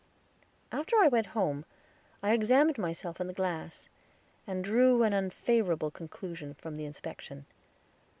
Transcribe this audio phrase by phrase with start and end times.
[0.71, 1.63] After I went home
[2.23, 3.87] I examined myself in the glass,
[4.47, 7.45] and drew an unfavorable conclusion from the inspection.